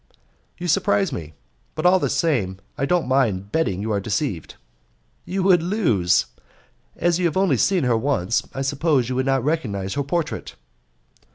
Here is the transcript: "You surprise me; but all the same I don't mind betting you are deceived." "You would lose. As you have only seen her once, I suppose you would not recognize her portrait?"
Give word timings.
"You 0.57 0.67
surprise 0.67 1.13
me; 1.13 1.35
but 1.75 1.85
all 1.85 1.99
the 1.99 2.09
same 2.09 2.57
I 2.75 2.87
don't 2.87 3.07
mind 3.07 3.51
betting 3.51 3.83
you 3.83 3.91
are 3.91 3.99
deceived." 3.99 4.55
"You 5.25 5.43
would 5.43 5.61
lose. 5.61 6.25
As 6.95 7.19
you 7.19 7.25
have 7.25 7.37
only 7.37 7.57
seen 7.57 7.83
her 7.83 7.95
once, 7.95 8.41
I 8.55 8.63
suppose 8.63 9.09
you 9.09 9.15
would 9.15 9.27
not 9.27 9.43
recognize 9.43 9.93
her 9.93 10.01
portrait?" 10.03 10.55